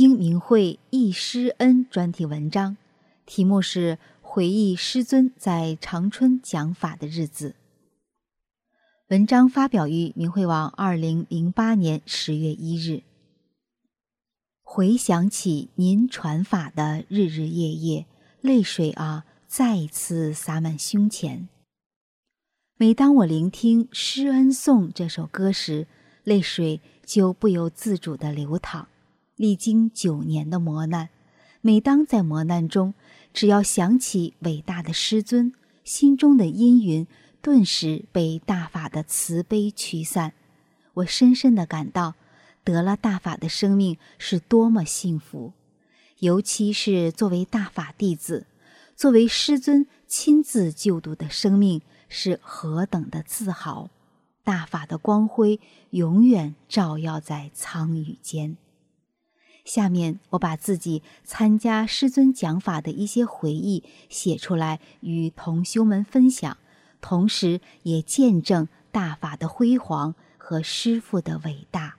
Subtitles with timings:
[0.00, 2.78] 听明慧忆师恩专题文章，
[3.26, 7.50] 题目是《回忆师尊在长春讲法的日子》。
[9.08, 13.02] 文章发表于明慧网，二零零八年十月一日。
[14.62, 18.06] 回想起您传法的日日夜夜，
[18.40, 21.50] 泪水啊，再次洒满胸前。
[22.78, 25.86] 每当我聆听《师恩颂》这首歌时，
[26.24, 28.88] 泪水就不由自主地流淌。
[29.40, 31.08] 历经九年的磨难，
[31.62, 32.92] 每当在磨难中，
[33.32, 37.06] 只要想起伟大的师尊，心中的阴云
[37.40, 40.34] 顿时被大法的慈悲驱散。
[40.92, 42.16] 我深深的感到，
[42.64, 45.54] 得了大法的生命是多么幸福，
[46.18, 48.46] 尤其是作为大法弟子，
[48.94, 53.88] 作为师尊亲自救度的生命是何等的自豪！
[54.44, 55.58] 大法的光辉
[55.92, 58.58] 永远照耀在苍宇间。
[59.70, 66.56] 下面我把自己参加师尊讲法的一些回忆写出来，与同修们分享，
[67.00, 71.98] 同时也见证大法的辉煌和师父的伟大。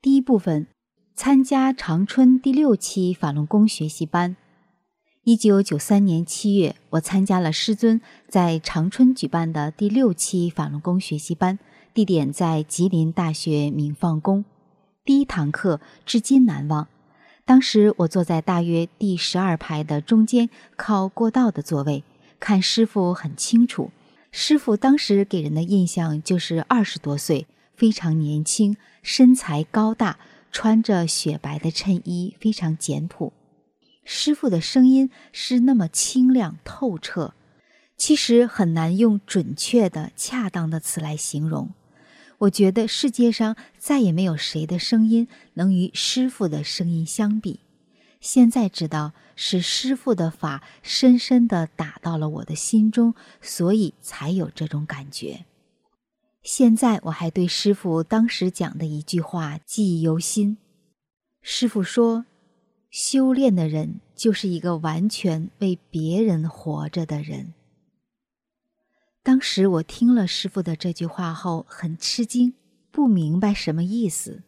[0.00, 0.68] 第一部分，
[1.16, 4.36] 参加长春第六期法轮功学习班。
[5.24, 11.58] 一九九三年七月，我参加了师尊在长春举办的第六期法轮功学习班，
[11.92, 14.44] 地点在吉林大学明放宫。
[15.04, 16.86] 第一堂课至今难忘。
[17.46, 22.04] 当时我坐在大约第十二排的中间，靠过道的座位，
[22.38, 23.90] 看师傅很清楚。
[24.30, 30.18] 师傅当时给人的印象就是二十多岁，非常年轻，身材高大，
[30.52, 33.32] 穿着雪白的衬衣，非常简朴。
[34.04, 37.34] 师傅的声音是那么清亮透彻，
[37.96, 41.70] 其实很难用准确的、恰当的词来形容。
[42.40, 47.60] 我觉得世界上再也没有谁的声音能与师父的声音相比。
[48.20, 55.44] 现在知道是师父的法深深地打到了我的心中，所以才有这种感觉。
[56.42, 60.56] 现在我还对师父当时讲的一句话记忆犹新。
[61.42, 62.24] 师父说
[62.90, 67.52] ：“修炼的人就是一个完全为别人活着的人。”
[69.30, 72.52] 当时我听了师傅的这句话后，很吃惊，
[72.90, 74.42] 不明白什么意思。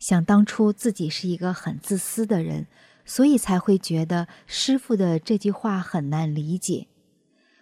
[0.00, 2.66] 想当初自己是一个很自私的人，
[3.04, 6.88] 所以才会觉得师傅的这句话很难理解。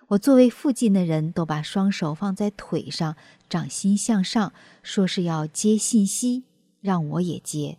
[0.09, 3.17] 我作为附近的人都把双手放在腿上，
[3.51, 6.45] 掌心向上，说是要接信息，
[6.81, 7.77] 让我也接。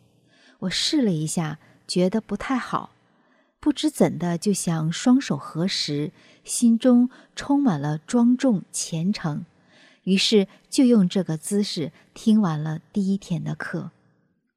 [0.60, 2.92] 我试了一下，觉得不太好。
[3.64, 6.12] 不知怎的，就想双手合十，
[6.44, 9.46] 心中充满了庄重虔诚，
[10.04, 13.92] 于是就用这个姿势听完了第一天的课。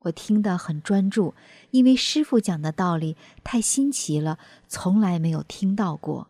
[0.01, 1.35] 我听得很专注，
[1.71, 6.27] 因为师傅讲的道理太新奇了，从来没有听到过。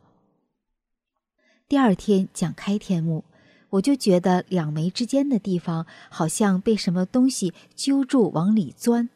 [1.66, 3.24] 第二天讲开天目，
[3.70, 9.08] 我就觉得两眉之间的地方好像被什么东西揪住，往里钻。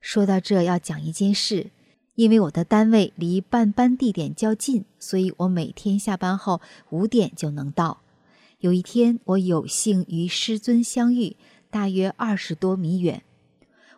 [0.00, 1.70] 说到这，要讲一件事。
[2.18, 8.00] 因为我的单位离办班地点较近，所以我每天下班后五点就能到。
[8.58, 11.36] 有一天，我有幸与师尊相遇，
[11.70, 13.22] 大约二十多米远。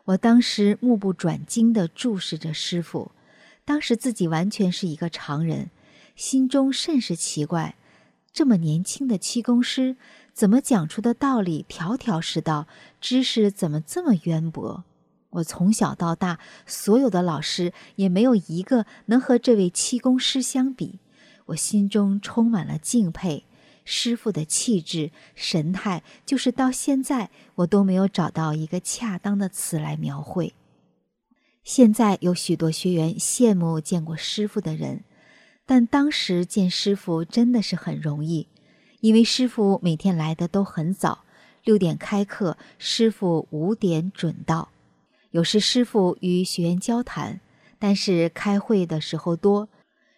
[0.05, 3.11] 我当时目不转睛地注视着师傅，
[3.65, 5.71] 当时自己完全是一个常人，
[6.15, 7.77] 心中甚是奇怪：
[8.35, 9.97] 这么年轻的气功师，
[10.35, 12.69] 怎么讲出的道理条条是道，
[13.00, 14.85] 知识怎么这么渊博？
[15.31, 20.99] 我从小到大，所有的老师也没有一个能和这位气功师相比。
[21.47, 23.44] 我心中充满了敬佩，
[23.85, 30.55] 师傅的气质、神态，就是到现在我都没有找到一个恰当的词来描绘。
[31.62, 35.05] 现在有许多学员羡慕见过师傅的人，
[35.67, 38.49] 但当时见师傅真的是很容易，
[39.00, 41.25] 因为师傅每天来的都很早，
[41.62, 44.71] 六点开课，师傅五点准到。
[45.31, 47.41] 有时师傅与学员交谈，
[47.79, 49.69] 但是开会的时候多，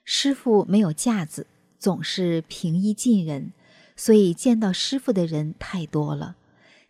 [0.05, 1.47] 师傅没有架子，
[1.79, 3.53] 总是平易近人，
[3.94, 6.37] 所以见到师傅的人太多了。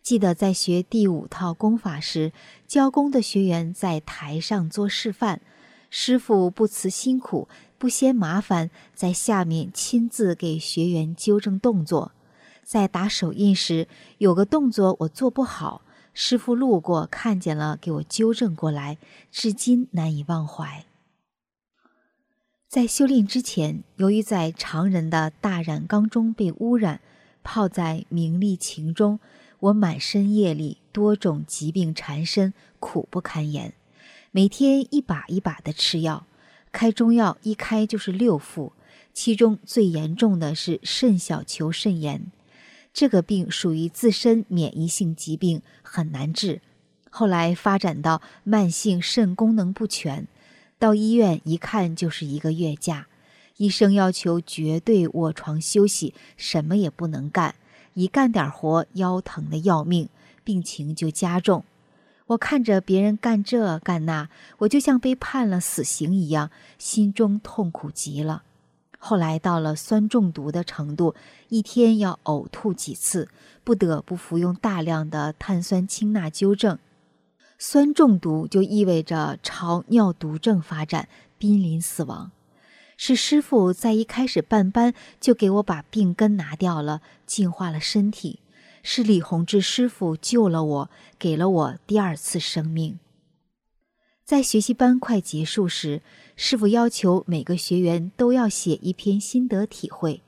[0.01, 2.31] 记得在学第五套功法时，
[2.65, 5.41] 教功的学员在台上做示范，
[5.89, 12.13] 师傅不辞辛苦，不嫌麻烦，在下面亲自给学员纠正动作。
[12.63, 13.87] 在打手印时，
[14.17, 15.82] 有个动作我做不好，
[16.13, 18.97] 师傅路过看见了，给我纠正过来，
[19.31, 20.85] 至今难以忘怀。
[22.67, 27.01] 在修炼之前，由于在常人的大染缸中被污染，
[27.43, 29.19] 泡在名利情中。
[29.59, 33.73] 我满身业力，多种疾病缠身，苦不堪言。
[34.31, 36.25] 每天一把一把的吃药，
[36.71, 38.73] 开中药一开就是六副，
[39.13, 42.31] 其中最严重的是肾小球肾炎。
[42.93, 46.61] 这个病属于自身免疫性疾病，很难治。
[47.09, 50.27] 后来发展到慢性肾功能不全，
[50.77, 53.07] 到医院一看就是一个月假，
[53.57, 57.55] 医生要求绝对卧床休息，什么也不能干。
[57.95, 60.09] 一干点活，腰疼的要命，
[60.43, 61.63] 病情就加重。
[62.27, 64.29] 我看着别人干这干那，
[64.59, 68.43] 我就像被判了死刑一样，心中痛苦极了。
[69.05, 71.13] 后来到了酸中毒的程度，
[71.49, 73.27] 一天要呕吐几次，
[73.61, 76.79] 不得不服用大量的碳酸氢钠纠正。
[77.59, 82.31] 酸中毒就意味着朝尿毒症发展，濒临死亡。
[82.95, 88.39] 是师傅在一开始办班就给我把病根拿掉了，净化了身体。
[88.83, 90.89] 是李洪志师傅救了我，
[91.19, 92.97] 给了我第二次生命。
[94.25, 96.01] 在学习班快结束时，
[96.37, 100.21] 师傅要求每个学员都要写一篇心得体会。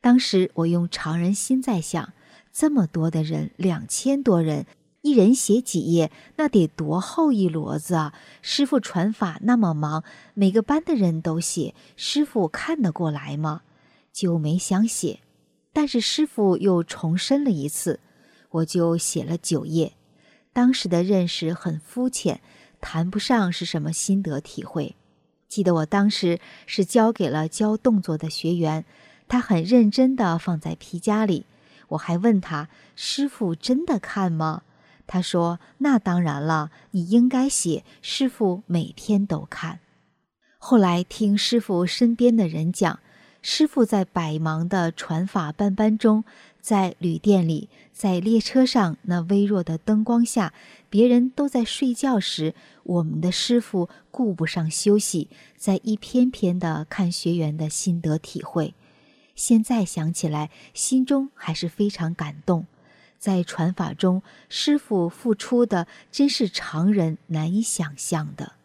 [0.00, 2.12] 当时我用常人心在想，
[2.52, 4.66] 这么多的人，两千多人。
[5.02, 8.12] 一人写几页，那得多厚一摞子啊！
[8.42, 10.02] 师傅传法那么忙，
[10.34, 13.62] 每个班的人都写，师傅看得过来吗？
[14.12, 15.20] 就没想写，
[15.72, 18.00] 但是师傅又重申了一次，
[18.50, 19.92] 我就写了九页。
[20.52, 22.40] 当时的认识很肤浅，
[22.80, 24.94] 谈不上是什么心得体会。
[25.48, 28.84] 记得我当时是交给了教动作的学员，
[29.26, 31.46] 他很认真地放在皮夹里。
[31.88, 34.62] 我还问他：“师傅真的看吗？”
[35.06, 37.82] 他说：“那当然了，你应该写。
[38.02, 39.80] 师傅每天都看。
[40.58, 43.00] 后来听师傅身边的人讲，
[43.40, 46.24] 师傅在百忙的传法班班中，
[46.68, 50.52] 在旅店里，在列车上那微弱的灯光下，
[50.90, 58.74] 别人都在睡觉时，我们的师傅顾不上休息，在一篇篇的看学员的心得体会。
[59.34, 62.66] 现在想起来，心中还是非常感动。”
[63.18, 68.57] 在传法中，师傅付出的真是常人难以想象的。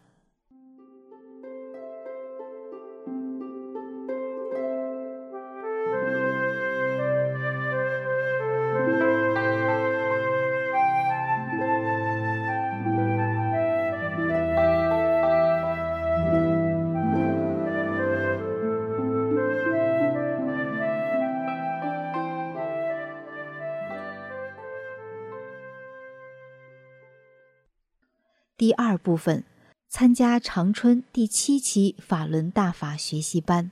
[29.04, 29.44] 部分，
[29.90, 33.70] 参加长春第七期法轮大法学习班。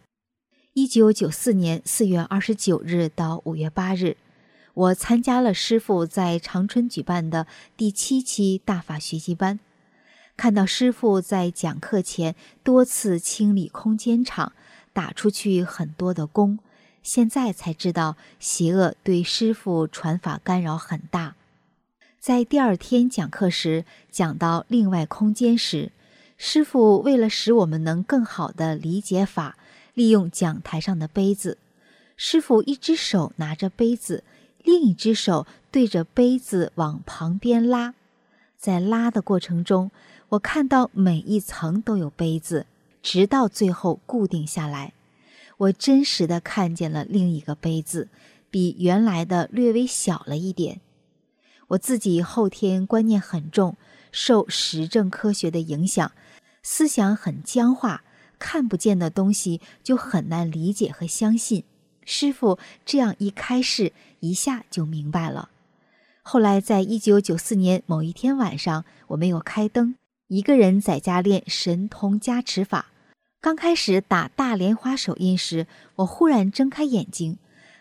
[0.74, 4.18] 一九九四年四月二十九日到五月八日，
[4.74, 7.46] 我参加了师傅在长春举办的
[7.76, 9.58] 第七期大法学习班。
[10.36, 14.52] 看到师傅在讲课前多次清理空间场，
[14.92, 16.58] 打出去很多的功，
[17.02, 21.36] 现在才知道邪恶对师傅传法干扰很大。
[22.22, 25.90] 在第二天讲课时，讲到另外空间时，
[26.36, 29.58] 师傅为了使我们能更好的理解法，
[29.92, 31.58] 利用讲台上的杯子。
[32.16, 34.22] 师傅一只手拿着杯子，
[34.62, 37.92] 另一只手对着杯子往旁边拉。
[38.56, 39.90] 在拉的过程中，
[40.28, 42.66] 我看到每一层都有杯子，
[43.02, 44.92] 直到最后固定下来。
[45.56, 48.06] 我真实的看见了另一个杯子，
[48.48, 50.80] 比原来的略微小了一点。
[51.72, 53.76] 我自己后天观念很重，
[54.10, 56.12] 受实证科学的影响，
[56.62, 58.02] 思想很僵化，
[58.38, 61.64] 看不见的东西就很难理解和相信。
[62.04, 65.48] 师傅这样一开示，一下就明白了。
[66.22, 69.94] 后来，在一九九四年某一天晚上，我没有开灯，
[70.28, 72.86] 一个人在家练神通加持法。
[73.40, 77.38] 刚开始打大莲花手印时，我忽然睁开眼睛，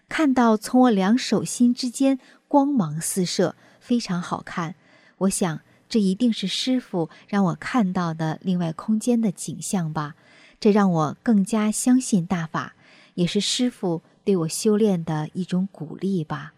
[0.08, 2.18] 看到从我两手心之间
[2.48, 3.54] 光芒四射。
[3.82, 4.76] 非常好看，
[5.18, 5.60] 我想
[5.90, 10.16] 这一定是师傅让我看到的另外空间的景象吧。
[10.60, 12.76] 这让我更加相信大法，
[13.16, 16.54] 也是师傅对我修炼的一种鼓励吧。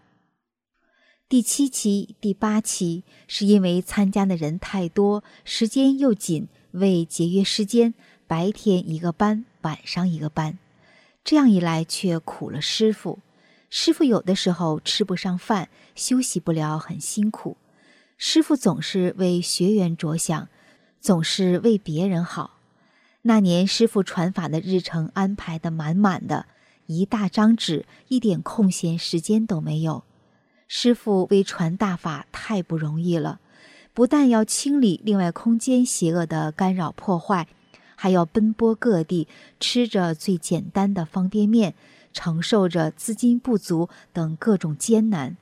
[1.30, 7.96] 第七期、第八期是因为参加的人太多，时间又紧，为节约时间，
[8.28, 10.60] 白天一个班，晚上一个班。
[11.24, 13.20] 这样一来，却苦了师傅。
[13.76, 17.58] 师傅有的时候吃不上饭，休息不了，很辛苦。
[18.20, 20.48] 师傅总是为学员着想，
[21.02, 22.60] 总是为别人好。
[23.24, 26.46] 那年师傅传法的日程安排的满满的，
[26.86, 30.04] 一大张纸，一点空闲时间都没有。
[30.68, 33.40] 师傅为传大法太不容易了，
[33.96, 37.48] 不但要清理另外空间邪恶的干扰破坏，
[37.96, 39.28] 还要奔波各地，
[39.60, 41.74] 吃着最简单的方便面。
[42.14, 45.36] 承受着资金不足等各种艰难，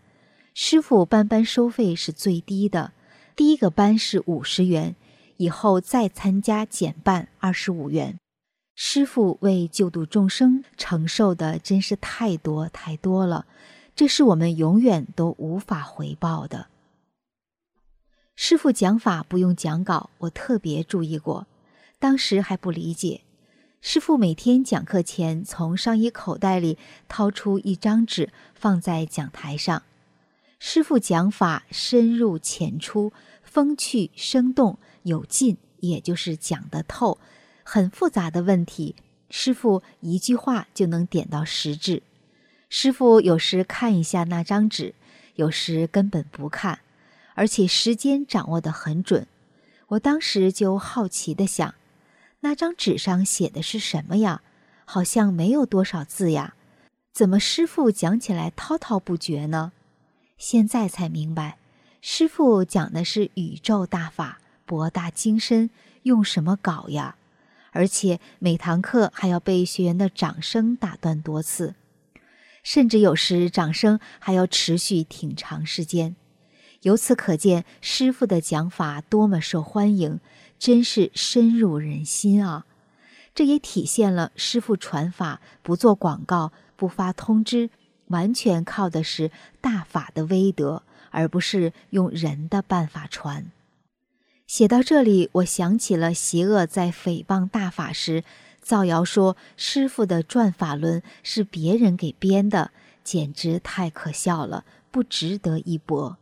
[0.53, 2.93] 师傅班班收费是最低的，
[3.35, 4.95] 第一个班是五十元，
[5.37, 8.17] 以后再参加减半二十五元。
[8.73, 13.45] 师傅为救度众生承受的真是太多太多了，
[13.95, 16.67] 这是我们永远都无法回报的。
[18.35, 21.45] 师傅讲法不用讲稿，我特别注意过，
[21.99, 23.21] 当时还不理解。
[23.83, 29.81] 师傅每天讲课前，从上衣口袋里掏出一张纸，放在讲台上。
[30.59, 33.11] 师傅讲法深入浅出，
[33.41, 37.17] 风趣生动，有劲，也就是讲得透。
[37.63, 38.95] 很复杂的问题，
[39.31, 42.03] 师傅一句话就能点到实质。
[42.69, 44.93] 师傅有时看一下那张纸，
[45.33, 46.81] 有时根本不看，
[47.33, 49.25] 而且时间掌握得很准。
[49.87, 51.73] 我当时就好奇地想。
[52.41, 54.41] 那张纸上写的是什么呀？
[54.85, 56.55] 好像没有多少字呀，
[57.13, 59.71] 怎么师傅讲起来滔滔不绝呢？
[60.37, 61.57] 现在才明白，
[62.01, 65.69] 师傅讲的是宇宙大法，博大精深，
[66.03, 67.15] 用什么搞呀？
[67.71, 71.75] 而且每堂课还要被学员的掌声打断多次，
[72.63, 76.17] 甚至有时掌声还要持续挺长时间。
[76.81, 80.19] 由此可见，师傅的讲法多么受欢迎。
[80.61, 82.67] 真是深入人心啊！
[83.33, 87.71] 这也体现了师傅传法不做广告、不发通知，
[88.09, 93.51] 完全靠的是大法的威德，而不是用人的办法传。
[94.45, 98.23] 写到这里，我想起了邪恶在诽谤大法时，
[98.61, 102.69] 造谣说师傅的转法轮是别人给编的，
[103.03, 106.19] 简直太可笑了，不值得一驳。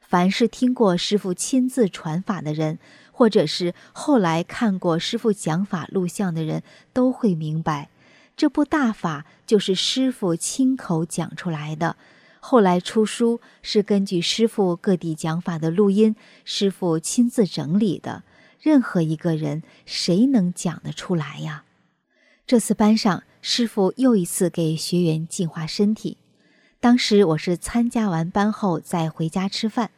[0.00, 2.78] 凡是听过师傅亲自传法的人，
[3.16, 7.88] 或者是后来看过师傅讲法录像的人，都会明白，
[8.36, 11.94] 这部大法就是师傅亲口讲出来的。
[12.40, 18.24] 后来出书是根据师傅各地讲法的录音，师傅亲自整理的。
[18.60, 21.62] 任何一个人，谁能讲得出来呀？
[22.46, 26.18] 这次班上，师傅又一次给学员净化身体。
[26.80, 29.92] 当时我是参加完班后再回家吃饭。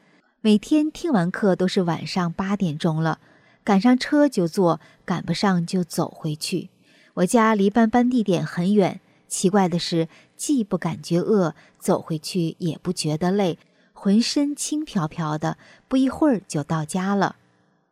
[0.47, 3.19] 每天听完课都是晚上八点钟了，
[3.65, 6.71] 赶上车就坐，赶不上就走回去。
[7.15, 13.59] 我家离班班地点很远，奇怪的是，既不感觉饿，走回去也不觉得累，
[13.93, 17.35] 浑身轻飘飘的，不一会儿就到家了。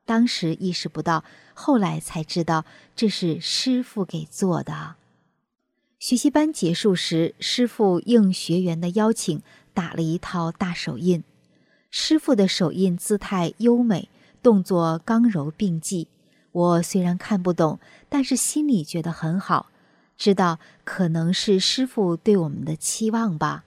[0.05, 4.95] 当时意识不到，后来才知道这是师傅给做的。
[5.99, 9.43] 学习班结束时，师傅应学员的邀请，
[9.73, 11.25] 打了一套大手印。
[11.97, 14.09] 师傅的手印姿态优美，
[14.43, 16.09] 动作刚柔并济。
[16.51, 19.69] 我虽然看不懂，但是心里觉得很好，
[20.19, 23.63] 知道可能是师傅对我们的期望吧。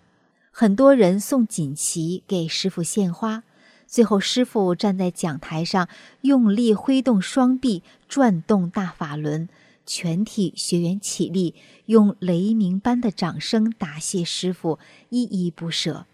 [0.51, 3.43] 很多人送锦旗给师傅献花，
[3.88, 5.88] 最后师傅站在讲台上，
[6.24, 9.48] 用力挥动双臂，转动大法轮，
[9.86, 11.55] 全体学员起立，
[11.86, 14.79] 用雷鸣般的掌声答谢师傅，
[15.12, 16.05] 依依不舍。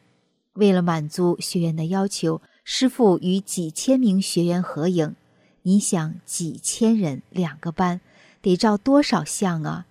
[0.53, 5.15] 为了满足学员的要求，师傅与几千名学员合影。
[5.63, 8.01] 你想，几千人两个班，
[8.41, 9.85] 得照多少相啊？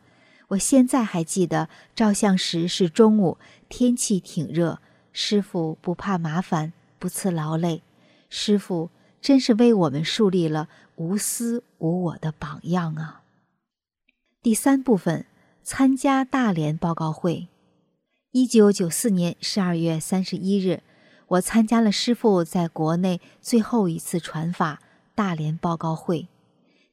[0.49, 3.39] 我现在还记得，照相时是中午，
[3.69, 4.81] 天气挺热。
[5.13, 7.83] 师傅不怕麻烦，不辞劳累。
[8.29, 8.91] 师傅
[9.21, 13.23] 真是为我们树立了无私无我的榜样啊！
[14.43, 15.27] 第三部分，
[15.63, 17.49] 参加大连报告会。
[18.35, 20.83] 一九九四年十二月三十一日，
[21.29, 24.81] 我参加了师傅在国内最后一次传法
[25.15, 26.29] 大连报告会，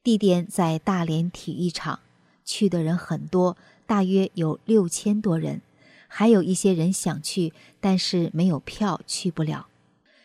[0.02, 2.00] 地点在大连体育场，
[2.44, 3.56] 去的人很多，
[3.86, 5.62] 大约有六千多人，
[6.08, 9.68] 还有一些人想去，但是没有票去不了。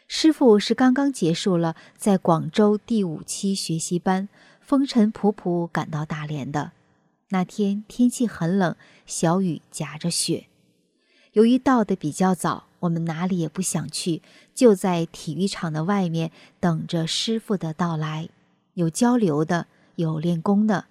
[0.10, 4.28] 师傅是刚刚结束了在广州第五期学习班，
[4.60, 6.74] 风尘仆仆赶到大连的。
[7.30, 10.48] 那天天气很冷，小雨夹着雪。
[11.36, 14.22] 由于到的比较早，我们哪里也不想去，
[14.54, 18.30] 就在体育场的外面等着师傅的到来。
[18.76, 20.86] 有交流的，有练功的，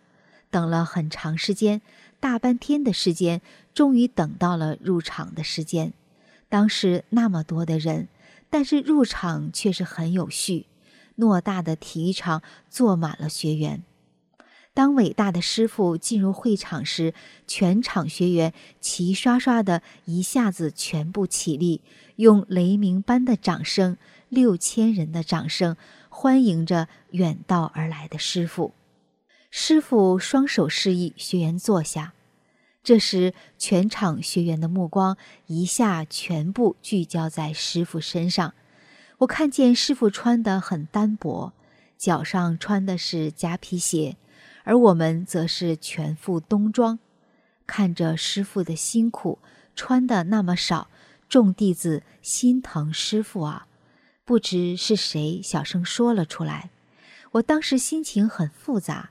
[0.51, 1.81] 等了很长时间，
[2.21, 3.41] 大半天的时间，
[3.73, 5.95] 终于等到了入场的时间。
[6.51, 8.09] 当时那么多的人，
[8.51, 10.67] 但是入场却是很有序，
[11.17, 13.83] 偌大的体育场坐满了学员。
[14.75, 17.15] 当伟大的师傅进入会场时，
[17.47, 21.81] 全场学员齐刷刷的一下子全部起立，
[22.17, 23.97] 用雷鸣般的掌声，
[24.29, 25.77] 六千人的掌声，
[26.09, 28.75] 欢迎着远道而来的师傅。
[29.49, 32.13] 师傅双手示意学员坐下。
[32.83, 35.17] 这时，全场学员的目光
[35.47, 38.55] 一下全部聚焦在师傅身上。
[39.19, 41.53] 我看见师傅穿得很单薄，
[41.97, 44.17] 脚上穿的是夹皮鞋。
[44.65, 46.99] 而我们则是全副冬装，
[47.67, 49.39] 看着师傅的辛苦，
[49.77, 50.89] 穿的那么少，
[51.29, 53.67] 众弟子心疼师傅啊！
[54.25, 56.71] 不知是谁小声说了出来。
[57.33, 59.11] 我当时心情很复杂，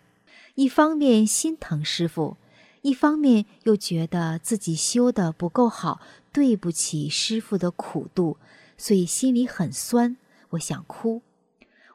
[0.56, 2.38] 一方面心疼师傅，
[2.82, 8.38] 一方面又觉得自己修的不够好，对不起师傅的苦度，
[8.78, 10.18] 所以心里很酸。
[10.52, 11.22] 我想哭，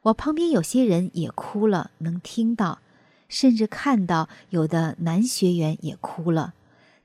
[0.02, 2.80] 我旁边有些人也哭了，能听到。
[3.28, 6.54] 甚至看到有的男学员也哭了，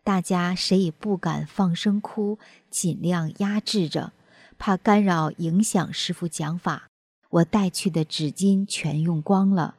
[0.03, 2.39] 大家谁也不敢放声哭，
[2.69, 4.13] 尽量压制着，
[4.57, 6.87] 怕干扰影响师傅讲法。
[7.29, 9.75] 我带去的纸巾全用光了，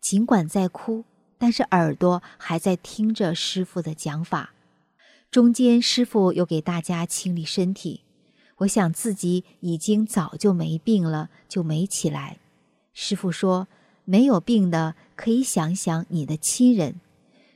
[0.00, 1.04] 尽管在哭，
[1.36, 4.52] 但是耳朵还在听着师傅的讲法。
[5.30, 8.02] 中间师傅又给大家清理身体，
[8.58, 12.38] 我想自己已经早就没病了，就没起来。
[12.94, 13.66] 师傅说。
[14.04, 17.00] 没有病的，可以想想你的亲人。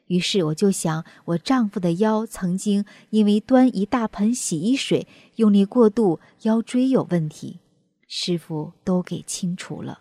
[0.06, 7.58] 于是我就想，我丈夫的腰曾经因为端一大盆洗衣水用力过度，腰椎有问题。
[8.06, 9.98] 师傅都给清除了。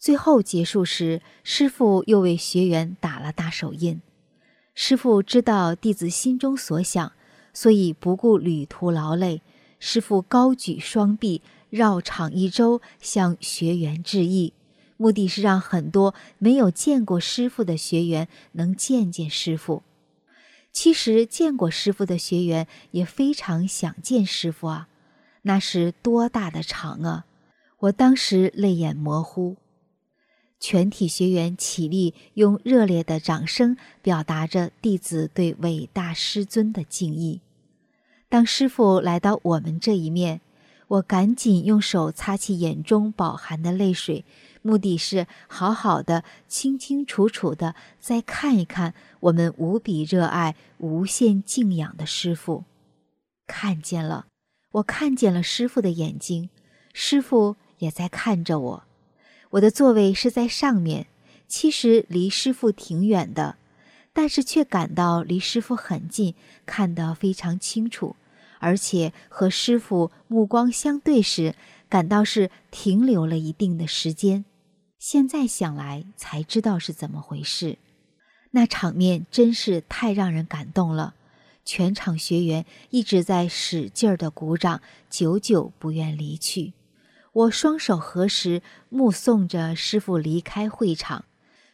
[0.00, 4.00] 最后结束时，师傅又为学员打了大手印。
[4.74, 7.12] 师傅知道弟子心中所想，
[7.52, 9.42] 所以不顾旅途劳累，
[9.78, 14.52] 师傅高举双臂绕场一周，向学员致意。
[15.00, 19.82] 目的是让很多没有见过师傅的学员能见见师傅。
[20.72, 24.88] 其实见过师傅的学员也非常想见师傅啊，
[25.40, 27.24] 那是多大的场啊！
[27.78, 29.56] 我当时泪眼模糊。
[30.60, 37.40] 全体学员起立，用热烈的掌声表达着弟子对伟大师尊的敬意。
[38.28, 40.42] 当师傅来到我们这一面，
[40.88, 44.26] 我赶紧用手擦去眼中饱含的泪水。
[44.62, 52.64] 目的是好好的、清清楚楚的再看一看我们无比热爱、无限敬仰的师傅。
[53.46, 54.26] 看见了，
[54.72, 56.50] 我看见了师傅的眼睛，
[56.92, 58.82] 师傅也在看着我。
[59.50, 61.06] 我的座位是在上面，
[61.48, 63.56] 其实离师傅挺远的，
[64.12, 66.34] 但是却感到离师傅很近，
[66.66, 68.14] 看得非常清楚，
[68.60, 71.56] 而且和师傅目光相对时，
[71.88, 74.44] 感到是停留了一定的时间。
[75.00, 77.78] 现在想来才知道是怎么回事，
[78.50, 81.14] 那场面真是太让人感动了。
[81.64, 86.74] 全场学员一直在使劲儿的鼓掌，久久不愿离去。
[87.32, 88.60] 我双手合十，
[88.90, 91.24] 目送着师傅离开会场。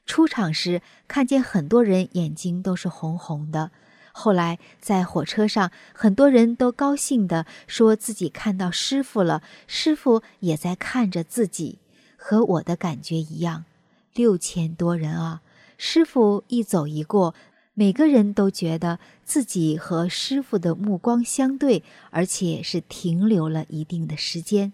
[0.07, 3.73] 出场时看见很多人眼睛都是红红的。
[4.13, 11.81] 后来在火车上，很多人都高兴地说自己看到师傅了，师傅也在看着自己。
[12.29, 13.67] 和我的感觉一样，
[14.13, 15.43] 六千多人啊！
[15.79, 17.37] 师傅一走一过，
[17.73, 24.73] 每个人都觉得自己和师傅的目光相对，而且是停留了一定的时间。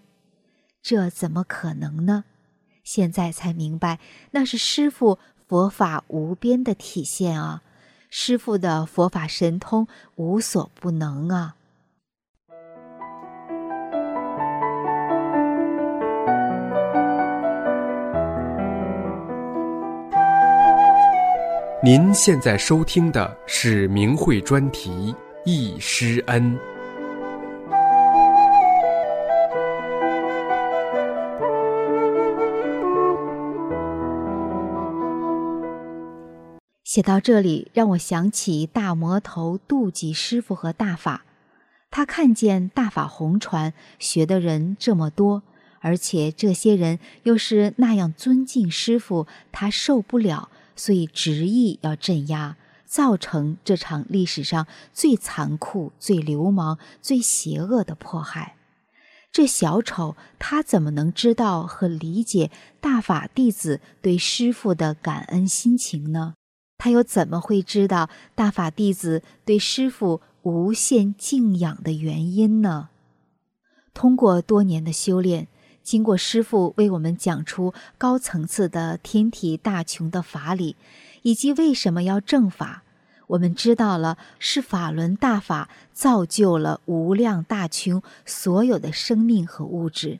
[0.81, 2.23] 这怎么可能呢？
[2.83, 3.99] 现在才明白，
[4.31, 7.61] 那是师傅佛法无边的体现啊！
[8.09, 11.55] 师傅的佛法神通无所不能啊！
[21.85, 24.89] 您现在收听的是明慧专题
[25.43, 26.57] 《易师恩》。
[36.85, 41.25] 写到这里，让我想起大魔头妒忌师傅和大法。
[41.91, 45.43] 他看见大法红传学的人这么多，
[45.81, 50.47] 而且这些人又是那样尊敬师傅，他受不了。
[50.75, 58.55] 所以执意要镇压，造成这场历史上最残酷、最流氓、最邪恶的迫害。
[59.31, 66.35] 这小丑他怎么能知道和理解大法弟子对师傅的感恩心情呢？
[66.77, 72.89] 他又怎么会知道大法弟子对师傅无限敬仰的原因呢？
[73.93, 75.47] 通过多年的修炼，
[75.83, 80.75] 经过师傅为我们讲出高层次的天体大穷的法理，
[81.21, 82.83] 以及为什么要正法。
[83.27, 90.19] 我们知道了，是法轮大法造就了无量大穷所有的生命和物质。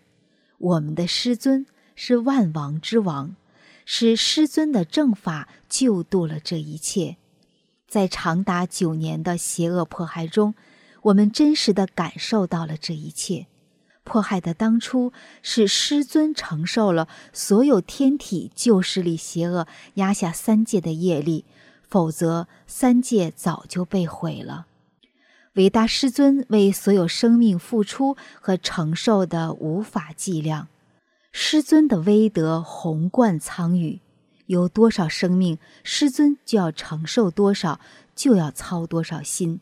[0.57, 3.35] 我们的师尊是万王之王，
[3.85, 7.17] 是师尊的正法救度了这一切。
[7.87, 10.55] 在长达九年的邪恶迫害中，
[11.03, 13.47] 我们真实的感受到了这一切。
[14.03, 21.45] 迫害的当初，是师尊承受了所有天体旧势力邪恶压下三界的业力。
[21.87, 24.65] 否则，三界早就被毁了。
[25.53, 30.67] 伟大师尊为所有生命付出和承受的无法计量，
[31.31, 33.99] 师尊的威德宏贯苍宇，
[34.47, 37.79] 有多少生命，师尊就要承受多少，
[38.15, 39.59] 就要操多少心。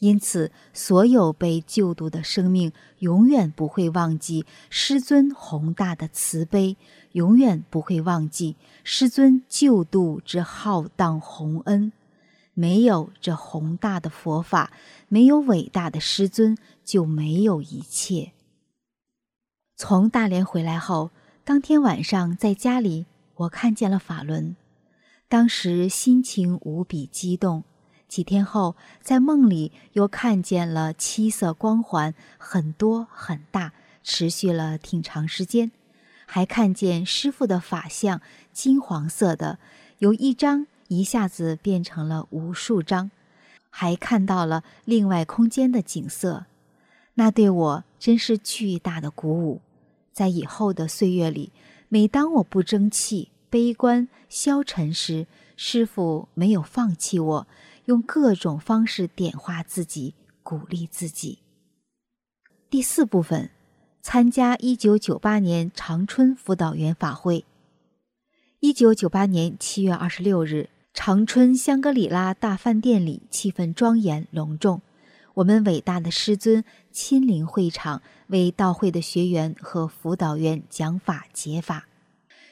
[0.00, 6.76] 因此，所有被救度的生命永远不会忘记师尊宏大的慈悲，
[7.12, 11.92] 永远不会忘记师尊救度之浩荡宏恩。
[12.54, 14.72] 没有这宏大的佛法，
[15.08, 18.32] 没有伟大的师尊，就没有一切。
[19.76, 21.10] 从大连回来后，
[21.44, 24.56] 当天晚上在家里，我看见了法轮，
[25.28, 27.62] 当时心情无比激动。
[28.08, 35.70] 几天后，在梦里又看见了七色光环，很多很大，持续了挺长时间。
[36.26, 38.20] 还看见师傅的法相，
[38.52, 39.58] 金黄色的，
[39.98, 43.10] 由一张一下子变成了无数张。
[43.70, 46.46] 还看到了另外空间的景色，
[47.14, 49.60] 那对我真是巨大的鼓舞。
[50.12, 51.52] 在以后的岁月里，
[51.88, 57.46] 每当我不争气、悲观、消沉时，师傅没有放弃我。
[57.88, 61.38] 用各种方式点化自己，鼓励自己。
[62.68, 63.48] 第四部分，
[64.02, 67.46] 参加一九九八年长春辅导员法会。
[68.60, 74.82] 一九九八年七月二十六日，长春香格里拉大饭店里气氛庄严隆重。
[75.32, 81.88] 我们伟大的师尊亲临会场，为到会的学员和辅导员讲法解法。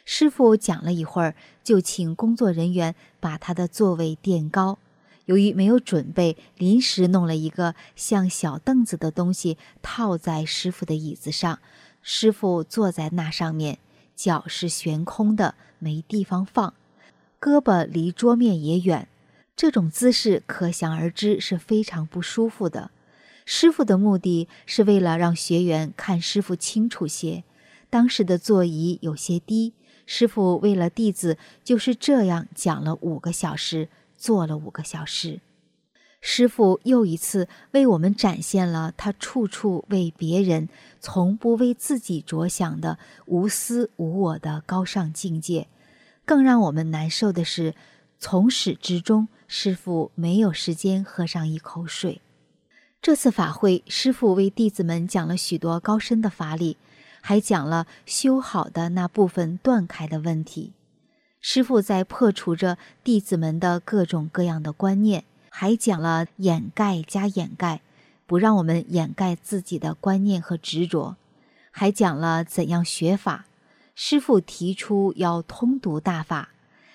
[0.07, 4.79] 师傅讲了一会儿，就请工作人员把他的座位垫高。
[5.27, 11.59] 由于没有准备，临时弄了一个像小凳子的东西套在师傅的椅子上，
[12.03, 13.79] 师傅坐在那上面，
[14.15, 16.75] 脚是悬空的，没地方放，
[17.41, 19.09] 胳膊离桌面也远，
[19.57, 22.91] 这种姿势可想而知是非常不舒服的。
[23.45, 27.45] 师傅的目的是为了让学员看师傅清楚些。
[27.91, 29.73] 当时的座椅有些低，
[30.05, 33.89] 师傅为了弟子就是这样讲了五个小时。
[34.27, 35.39] 做了五个小时，
[36.21, 45.69] 师傅又一次为我们展现了他处处为别人、从不为自己着想的无私无我的高尚境界。
[46.25, 47.77] 更让我们难受的是，
[48.19, 52.21] 从始至终，师傅没有时间喝上一口水。
[53.01, 56.77] 这次法会，师傅为弟子们讲了许多高深的法理，
[57.21, 60.73] 还讲了修好的那部分断开的问题。
[61.49, 67.83] 师傅在破除着弟子们的各种各样的观念，还讲了掩盖加掩盖，
[68.27, 71.15] 不让我们掩盖自己的观念和执着，
[71.71, 73.47] 还讲了怎样学法。
[73.95, 76.49] 师傅提出要通读大法，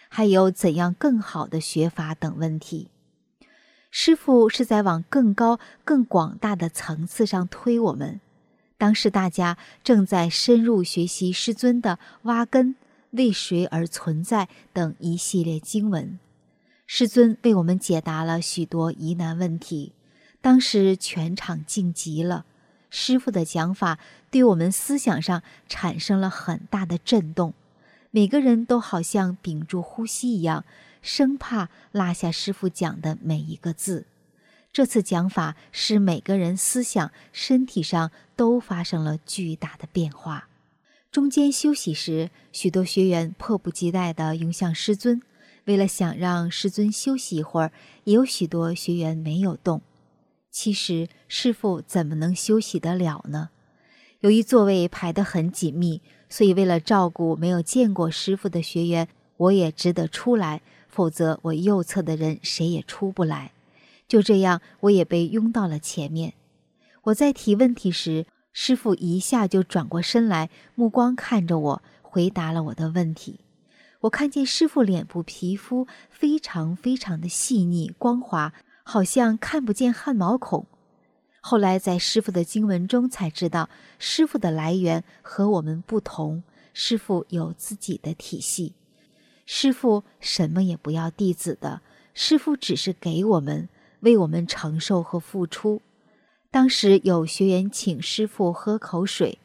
[0.09, 2.89] 还有怎样更好的学法等问题。
[3.89, 8.19] 师傅是在往更高、更广大的层次上推我们。
[8.77, 12.75] 当时大家正在深入学习师尊的挖根。
[13.11, 16.19] 为谁而存在等一系列经文，
[16.87, 19.93] 师尊为我们解答了许多疑难问题。
[20.41, 22.45] 当时全场静极了，
[22.89, 27.53] 师傅的讲法对我们思想上产生了很大的震动，
[28.09, 30.65] 每个人都好像屏住呼吸一样，
[31.01, 34.05] 生怕落下师傅讲的每一个字。
[34.73, 40.47] 这次讲法使每个人思想、身体上都发生了巨大的变化。
[41.11, 45.21] 中间休息时，许多学员迫不及待地涌向师尊。
[45.65, 47.73] 为了想让师尊休息一会儿，
[48.05, 49.81] 也有许多学员没有动。
[50.49, 53.49] 其实师傅怎么能休息得了呢？
[54.21, 63.51] 由于座位排得很紧密，所以为了照顾没有见过师傅的学员，我也只得出来，否则我右侧的人谁也出不来。
[64.07, 66.35] 就这样，我也被拥到了前面。
[67.03, 73.39] 我在提问题时，师傅一下就转过身来，目光看着我，回答了我的问题。
[74.01, 80.65] 我看见师傅脸部皮肤非常非常的细腻光滑，好像看不见汗毛孔。
[81.39, 88.73] 后来在师傅的经文中才知道，师傅的来源和我们不同，师傅有自己的体系。
[89.45, 91.81] 师傅什么也不要弟子的，
[92.13, 93.69] 师傅只是给我们，
[94.01, 95.81] 为我们承受和付出。
[96.51, 99.39] 当时有学员请师傅喝口水，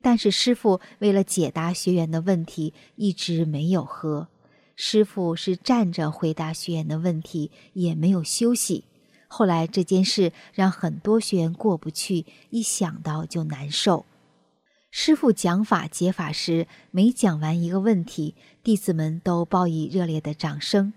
[0.00, 4.28] 但是师傅为了解答学员的问题，一直没有喝。
[4.74, 8.84] 师傅是站着回答学员的问题，也没有休息。
[9.28, 14.06] 后来这件事让很多学员过不去，一想到就难受。
[14.90, 20.94] 师傅讲法解法时，每讲完一个问题，弟子们都报以热烈的掌声。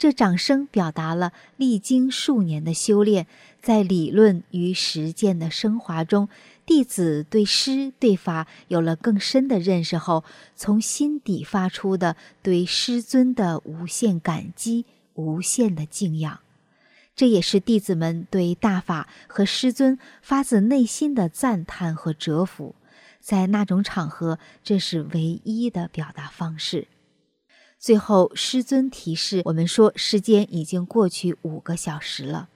[0.00, 3.26] 这掌声表达了历经数年的修炼，
[3.60, 6.30] 在理论与实践的升华中，
[6.64, 10.24] 弟子对师对法有了更深的认识后，
[10.56, 16.40] 从心底发出的对师尊的无限感激、无限的敬仰。
[17.14, 22.74] 这也是弟子们对大法和师尊发自内心的赞叹和折服。
[23.20, 26.88] 在那种场合，这是唯一的表达方式。
[27.80, 32.50] 最后，师尊提示我们说，时间已经过去五个小时了，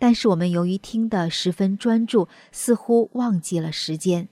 [0.00, 4.28] 但是我们由于听得十分专注，似乎忘记了时间。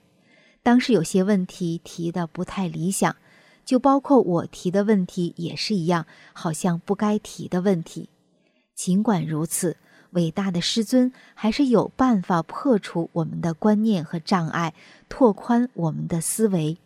[0.61, 3.15] 当时有些问题提的不太理想，
[3.63, 8.09] 就包括我提的问题也是一样，好像不该提的问题。
[8.75, 9.77] 尽管如此，
[10.11, 14.73] 伟大的师尊还是有办法破除我们的观念和障碍，
[15.07, 16.77] 拓宽我们的思维。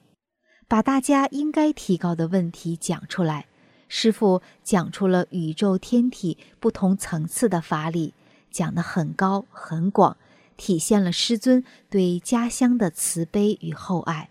[0.72, 3.48] 把大家应该提高的问题讲出来，
[3.90, 8.14] 师傅讲出了宇宙天体不同层次的法理，
[8.50, 10.16] 讲得很高很广，
[10.56, 14.30] 体现了师尊对家乡的慈悲与厚爱。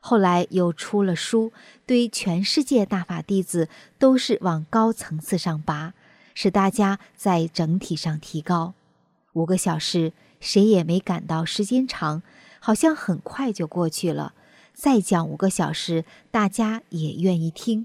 [0.00, 1.52] 后来又出了书，
[1.86, 3.68] 对全世界大法弟子
[4.00, 5.94] 都是往高层次上拔，
[6.34, 8.74] 使大家在整体上提高。
[9.34, 12.24] 五个小时，谁也没感到时间长，
[12.58, 14.34] 好像很快就过去了。
[14.80, 17.84] 再讲五个小时，大家也愿意听，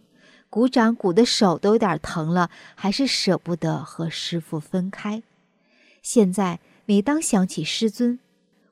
[0.50, 5.22] 鼓掌鼓的手都有点疼了，还是舍不得和师傅分开。
[6.02, 8.18] 现在每当想起师尊，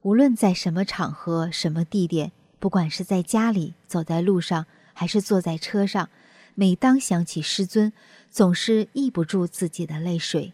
[0.03, 6.07] 无论在什么场合、什么地点，不管是在家里、走在路上，还是坐在车上，
[6.55, 7.91] 每当想起师尊，
[8.31, 10.53] 总是抑不住自己的泪水，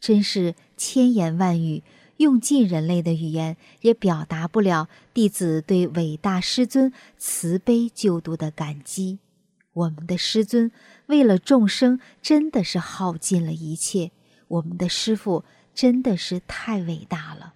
[0.00, 1.84] 真是千言万语。
[2.18, 9.18] 用尽人类的语言，也表达不了弟子对伟大师尊慈悲救度的感激。
[9.72, 10.72] 我们的师尊
[11.06, 14.10] 为了众生，真的是耗尽了一切。
[14.48, 17.54] 我们的师父真的是太伟大了。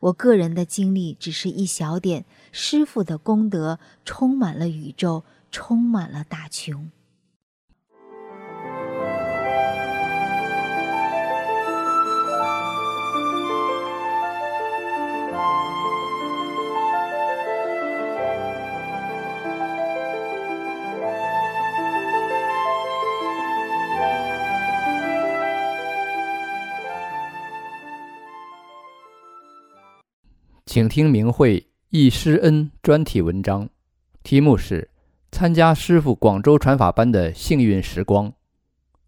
[0.00, 6.90] 我个人的经历只是一小点，师父的功德充满了宇宙，充满了大穷。
[30.74, 33.68] 请听明慧忆师恩专题文章，
[34.24, 34.82] 题目是
[35.30, 38.28] 《参加师傅广州传法班的幸运时光》。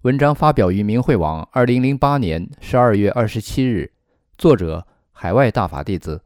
[0.02, 3.90] 文章发表于明慧网，二零零八年十二月二十七日。
[4.38, 6.22] 作者：海外大法弟子。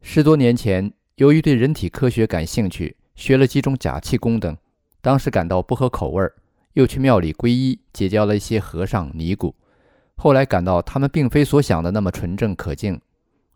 [0.00, 4.56] 十多年前，由于对人体科学感兴趣，学了几种假气功等，
[5.00, 6.22] 当时感到不合口味，
[6.74, 9.52] 又去庙里皈依，结交了一些和尚尼姑。
[10.14, 13.00] 后来感到他们并非所想的那么纯正可敬。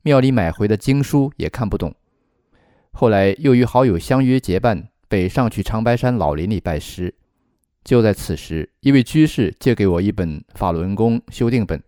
[0.02, 1.94] 庙里买回的经书也看不懂，
[2.92, 7.14] 后来又与好友相约结伴北上去长白山老林里拜师。
[7.84, 11.82] 就在此时，一位居士借给我一本法轮功修订本。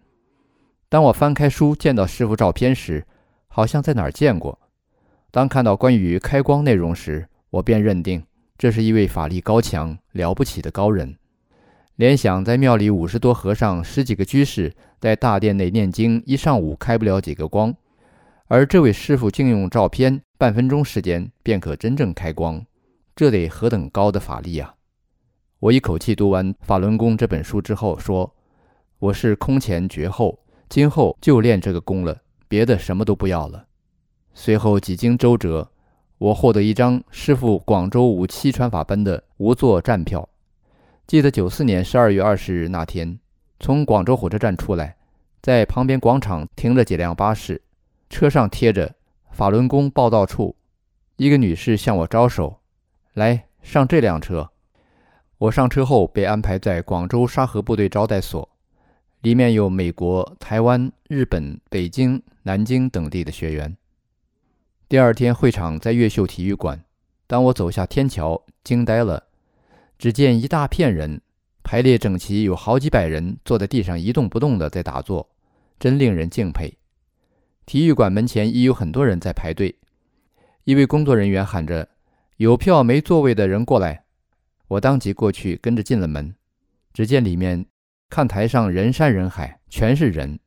[0.88, 3.06] 当我翻开书，见到师傅照片时，
[3.48, 4.58] 好像在哪儿见过。
[5.30, 8.24] 当看到关于开光内容时，我便认定
[8.58, 11.16] 这是一位法力高强、了不起的高人。
[11.96, 17.74] 联想在庙里五十多和尚、十几个居士在大殿内念经，一上午开不了几个光。
[18.52, 22.60] 而这位师傅竟用照片半分钟时间便可真正开光，
[23.14, 24.74] 这得何等高的法力啊！
[25.60, 28.34] 我一口气读完《法轮功》这本书之后说
[28.98, 30.36] ：“我是空前绝后，
[30.68, 33.66] 今后就练这个功了，别的什么都不要了。”
[34.34, 35.70] 随后几经周折，
[36.18, 40.28] 我获得一张师傅广州五七传法班的无座站票。
[41.06, 43.16] 记得九四年十二月二十日那天，
[43.60, 44.96] 从广州火车站出来，
[45.40, 47.62] 在旁边广场停了几辆巴士，
[48.10, 48.96] 车上贴着
[49.32, 50.54] “法轮功报道处”。
[51.16, 52.60] 一个女士向我招手，
[53.14, 54.50] 来上这辆车。
[55.38, 58.46] 我上车后被安排在广州沙河部队招待所，
[59.20, 63.74] 里面有美国、台湾、日本、北京、南京等地的学员。
[64.88, 66.82] 第二天会场在越秀体育馆。
[67.26, 69.22] 当我走下天桥，惊呆了，
[69.98, 71.20] 只见一大片人
[71.62, 75.30] 排列整齐，有好几百人坐在地上一动不动的在打坐，
[75.78, 76.74] 真令人敬佩。
[77.66, 79.76] 体育馆门前已有很多人在排队，
[80.64, 81.88] 一位工作人员喊着
[82.38, 84.04] ：“有票没座位的人过来。”
[84.68, 86.34] 我当即过去，跟着进了门。
[86.92, 87.66] 只见里面
[88.08, 90.38] 看台上人山人海，全是人。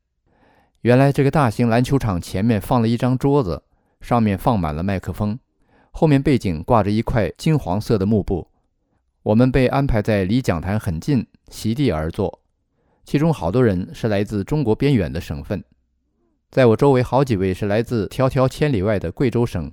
[0.81, 3.63] 原来这个大型篮球场前面放了一张桌子，
[4.01, 5.39] 上面放满了麦克风，
[5.91, 8.49] 后面背景挂着一块金黄色的幕布。
[9.23, 12.41] 我们被安排在离讲坛很近、席地而坐，
[13.05, 15.63] 其中好多人是来自中国边远的省份。
[16.53, 19.71] 在我周围好几位是来自迢迢千里外的贵州省，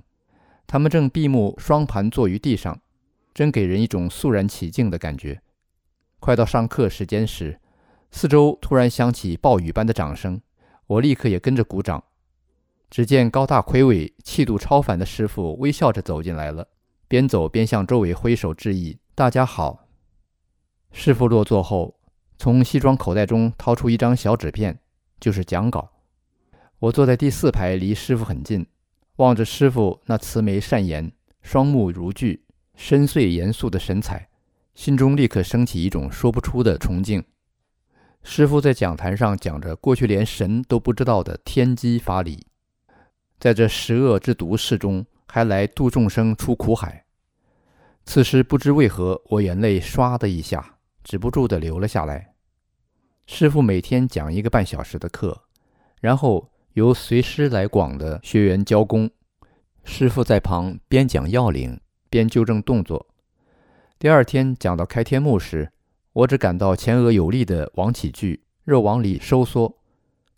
[0.65, 2.81] 他们正闭目双盘坐于地上。
[3.35, 5.43] 真给人一种肃然起敬的感觉。
[6.19, 7.59] 快到上课时间时，
[8.09, 10.41] 四周突然响起暴雨般的掌声，
[10.87, 12.03] 我立刻也跟着鼓掌。
[12.89, 16.67] 只见高大魁伟、气度超凡的师傅微笑着走进来了，
[17.07, 19.85] 边走边向周围挥手致意：“大家好。”
[20.91, 21.99] 师傅落座后，
[22.39, 24.79] 从西装口袋中掏出一张小纸片，
[25.19, 25.90] 就是讲稿。
[26.81, 28.65] 我坐在第四排，离师傅很近，
[29.17, 31.11] 望着师傅那慈眉善眼、
[31.43, 32.41] 双目如炬。
[32.75, 34.27] 深邃严肃的神采，
[34.73, 37.23] 心中立刻升起一种说不出的崇敬。
[38.23, 42.47] 师傅在讲坛上讲着过去连神都不知道的天机法理，
[43.37, 47.05] 在这十恶之毒世中，还来度众生出苦海。
[48.05, 52.33] 此时不知为何，我眼泪唰的一下止不住的流了下来。
[53.27, 55.43] 师傅每天讲一个半小时的课，
[55.99, 59.09] 然后由随师来广的学员教功，
[59.83, 61.79] 师傅在旁边讲要领。
[62.09, 63.07] 边纠正动作。
[63.97, 65.71] 第二天讲到开天幕时，
[66.11, 69.77] 我只感到前额有力的往起聚，肉往里收缩。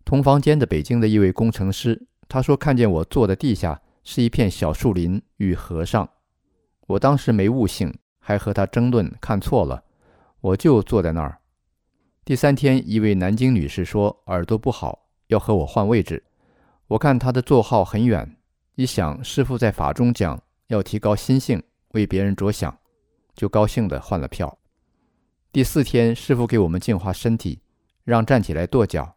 [0.05, 6.07] 同房间的北京的一位工程师，他说看见我坐的地下是一片小树林与和尚。
[6.85, 9.83] 我当时没悟性，还和他争论，看错了，
[10.41, 11.39] 我就坐在那儿。
[12.23, 15.02] 第三天，一位南京女士说耳朵不好，
[15.33, 16.23] 要和我换位置。
[16.87, 18.37] 我看他的座号很远，
[18.75, 20.41] 一想师傅在法中讲。
[20.67, 22.79] 要提高心性，为别人着想，
[23.35, 24.57] 就高兴地换了票。
[25.51, 27.61] 第四天，师傅给我们净化身体，
[28.03, 29.15] 让站起来跺脚。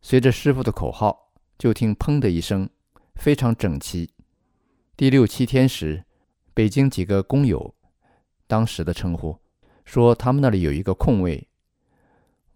[0.00, 2.68] 随着师傅的口号，就听“砰”的一声，
[3.14, 4.10] 非常整齐。
[4.96, 6.04] 第六七天时，
[6.52, 7.74] 北京几个工友，
[8.48, 9.38] 当时的称呼，
[9.84, 11.46] 说他们那里有一个空位。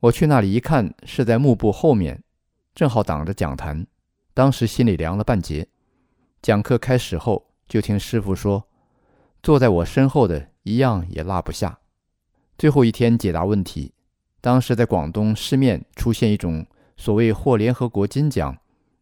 [0.01, 2.25] 我去那里一看，是在幕布后面，
[2.75, 3.87] 正好挡着讲坛。
[4.35, 5.69] 当时心里凉了半截。
[6.43, 7.47] 讲课开始后。
[7.71, 8.67] 就听师傅说，
[9.45, 11.79] 坐在我身后的一样也落不下。
[12.59, 13.93] 最后一天解答问题，
[14.41, 18.59] 当时在广东市面出现一种所谓获联合国金奖、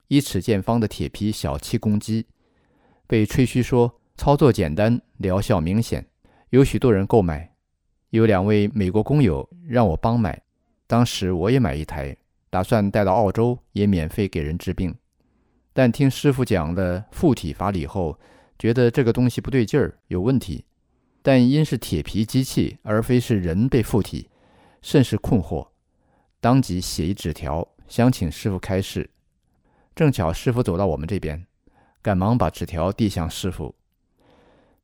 [0.09, 2.27] 一尺见方的铁皮小气功机，
[3.07, 6.07] 被吹嘘说操作简单、疗效明显，
[6.51, 7.55] 有许多人购买。
[8.11, 10.43] 有两位美国工友让我帮买，
[10.87, 12.15] 当时我也买一台，
[12.51, 14.95] 打算带到澳洲也免费给人治病。
[15.73, 18.19] 但听师傅讲了附体法理后，
[18.59, 20.65] 觉得这个东西不对劲儿，有问题，
[21.23, 24.29] 但因是铁皮机器，而非是人被附体，
[24.83, 25.69] 甚是困惑。
[26.41, 29.09] 当即写一纸条，想请师傅开示。
[29.95, 31.47] 正巧师傅走到我们这边，
[32.03, 33.75] 赶忙把纸条递向师傅。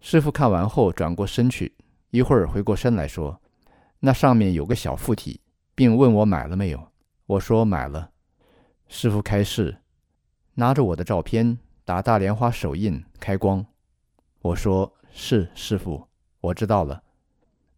[0.00, 1.74] 师傅看完后，转过身去，
[2.10, 3.40] 一会儿回过身来说
[4.00, 5.40] ：“那上面有个小附体，
[5.74, 6.88] 并问我买了没有。”
[7.26, 8.10] 我说：“买了。”
[8.88, 9.78] 师傅开示，
[10.54, 11.58] 拿着我的照片。
[11.86, 13.62] 打大莲花手印开光，
[14.40, 16.08] 我说是师傅，
[16.40, 17.02] 我知道了。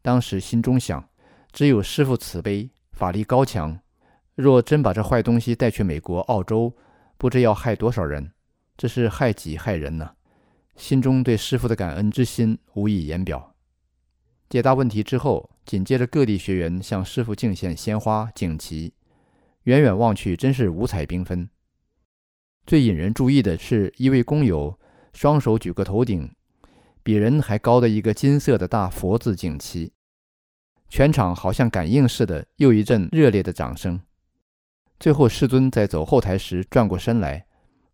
[0.01, 1.09] 当时心中想，
[1.51, 3.77] 只有师傅慈悲，法力高强。
[4.37, 6.73] 若真把这坏东西带去美国、澳洲，
[7.17, 8.31] 不知要害多少人，
[8.77, 10.15] 这是害己害人呢。
[10.77, 13.57] 心中对师傅的感恩之心无以言表。
[14.49, 18.95] 解答问题之后，紧接着各地学员向师傅敬献鲜花、锦旗，
[19.67, 21.49] 远远望去，真是五彩缤纷。
[22.67, 24.79] 最引人注意的是，一位工友
[25.13, 26.33] 双手举过头顶，
[27.03, 29.93] 比人还高的一个金色的大佛字锦旗。
[30.89, 34.01] 全场好像感应似的，又一阵热烈的掌声。
[35.01, 37.45] 最后，师尊在走后台时转过身来，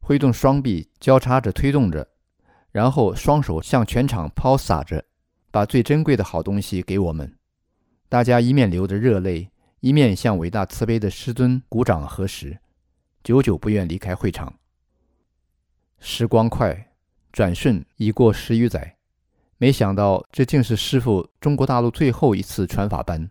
[0.00, 2.06] 挥动双臂交叉着推动着，
[2.70, 5.02] 然后双手向全场抛洒着，
[5.50, 7.34] 把最珍贵的好东西给我们。
[8.10, 9.48] 大家一面流着热泪，
[9.82, 12.56] 一面向伟大慈悲的师尊鼓掌合十，
[13.24, 14.54] 久久不愿离开会场。
[15.98, 16.92] 时光快，
[17.32, 18.96] 转瞬已过十余载，
[19.58, 23.28] 没想到这竟是师父中国大陆最后一次传法班。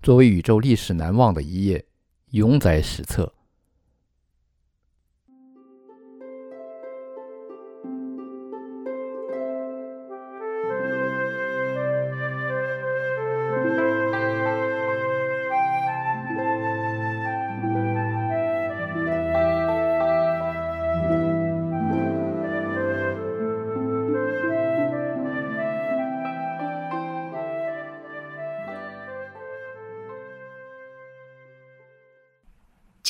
[0.00, 1.84] 作为宇宙历史难忘的一页，
[2.30, 3.30] 永载史册。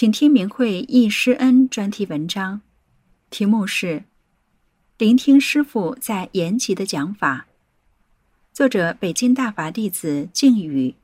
[0.00, 2.62] 请听明慧忆师恩专题文章，
[3.28, 3.86] 题目是
[4.96, 7.48] 《聆听师父在延吉的讲法》，
[8.50, 10.94] 作者北京大法弟子静宇，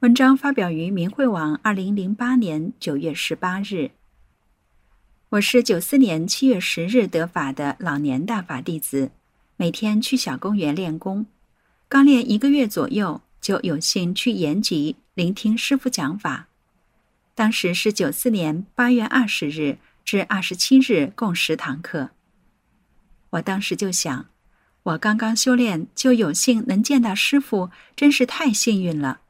[0.00, 3.92] 文章发表于明慧网，二零零八年九月十八日。
[5.28, 9.12] 我是九四年七月十日得法的老年大法弟子，
[9.56, 11.26] 每天去小公园练功，
[11.88, 16.48] 刚练一个月左右，就有幸去延吉聆听师父讲法。
[17.36, 19.76] 当时是九四年八月二十日
[20.06, 22.12] 至二十七日，共十堂课。
[23.28, 24.30] 我当时就想，
[24.84, 29.20] 我刚刚修炼，就有幸能见到师傅，真是太幸运了。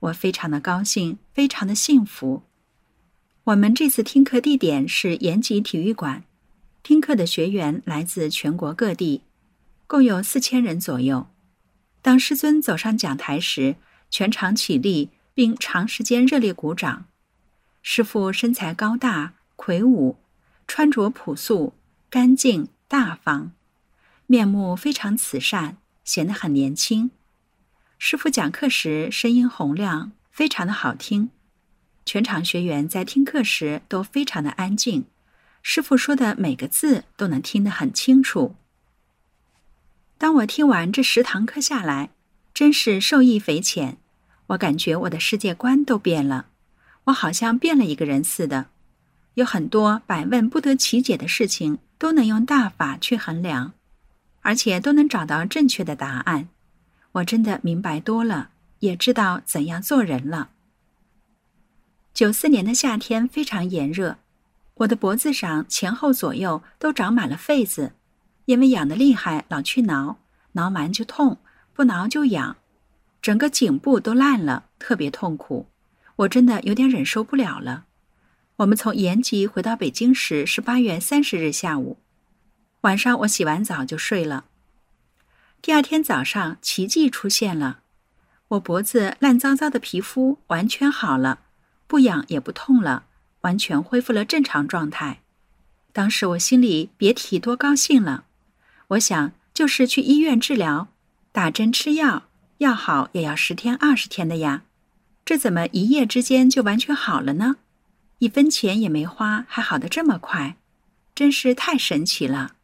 [0.00, 2.42] 我非常的高兴，非常的幸福。
[3.44, 6.24] 我们这次听课地点是延吉体育馆，
[6.82, 9.22] 听课的学员来自全国各地，
[9.86, 11.28] 共有四千人左右。
[12.00, 13.76] 当师尊走上讲台时，
[14.10, 17.04] 全场起立，并长时间热烈鼓掌。
[17.82, 20.16] 师傅身材高大魁梧，
[20.66, 21.74] 穿着朴素
[22.08, 23.50] 干净大方，
[24.26, 27.10] 面目非常慈善，显得很年轻。
[27.98, 31.30] 师傅讲课时声音洪亮，非常的好听。
[32.04, 35.04] 全场学员在听课时都非常的安静，
[35.62, 38.54] 师傅说的每个字都能听得很清楚。
[40.18, 42.10] 当我听完这十堂课下来，
[42.54, 43.98] 真是受益匪浅，
[44.48, 46.46] 我感觉我的世界观都变了。
[47.04, 48.66] 我好像变了一个人似的，
[49.34, 53.72] 有很多百问不得其解的事情都能用大法去衡量，
[54.42, 56.48] 而且都能找到正确的答案。
[57.12, 60.50] 我真的明白多了，也知道怎样做人了。
[62.14, 64.18] 九四年的夏天非常炎热，
[64.74, 67.92] 我的脖子上前后左右都长满了痱子，
[68.44, 70.18] 因为痒得厉害，老去挠，
[70.52, 71.38] 挠完就痛，
[71.72, 72.56] 不挠就痒，
[73.20, 75.66] 整个颈部都烂了，特别痛苦。
[76.22, 77.86] 我真的有点忍受不了了。
[78.56, 81.98] 我们从延吉回到北京时是八月三十日下午，
[82.82, 84.44] 晚上我洗完澡就睡了。
[85.60, 87.80] 第二天早上，奇迹出现了，
[88.48, 91.40] 我脖子烂糟糟的皮肤完全好了，
[91.86, 93.06] 不痒也不痛了，
[93.40, 95.20] 完全恢复了正常状态。
[95.92, 98.24] 当时我心里别提多高兴了。
[98.88, 100.88] 我想，就是去医院治疗，
[101.32, 102.24] 打针吃药，
[102.58, 104.62] 药好也要十天二十天的呀。
[105.24, 107.56] 这怎么一夜之间就完全好了呢？
[108.18, 110.56] 一分钱也没花，还好的这么快，
[111.14, 112.54] 真是太神奇了。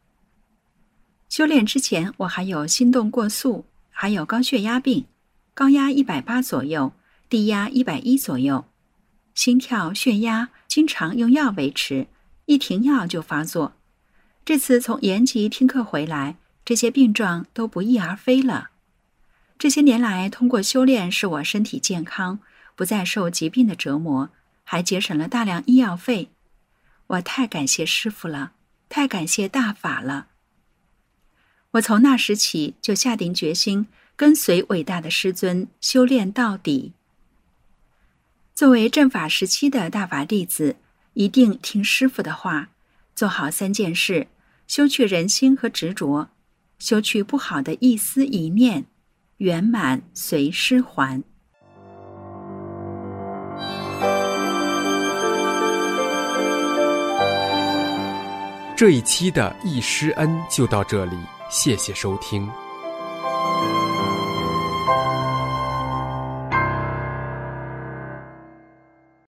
[1.27, 5.05] 修炼之前，我还有心动过速，还有高血压病，
[5.53, 6.93] 高压一百八左右，
[7.29, 8.65] 低压一百一左右，
[9.33, 12.07] 心跳、血压经常用药维持，
[12.45, 13.73] 一停药就发作。
[14.43, 18.69] 这次从延吉听课回来，这些病状都不翼而飞了。
[19.57, 22.39] 这些年来，通过修炼，使我身体健康。
[22.79, 24.29] 不再受疾病的折磨，
[24.63, 26.29] 还节省了大量医药费。
[27.07, 28.53] 我太感谢师傅了，
[28.87, 30.27] 太感谢大法了。
[31.71, 36.93] 我从那时起就下定决心跟随伟大的师尊修炼到底。
[38.55, 40.77] 作为正法时期的大法弟子，
[41.15, 42.69] 一定听师傅的话，
[43.13, 44.27] 做好三件事：
[44.67, 46.29] 修去人心和执着，
[46.77, 48.85] 修去不好的一思一念，
[49.39, 51.21] 圆满随师还。
[58.79, 61.17] 这一期的易师恩就到这里，
[61.49, 62.49] 谢谢收听。